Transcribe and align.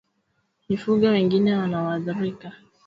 Mifugo 0.69 1.05
wengine 1.07 1.53
wanaoathirika 1.53 2.51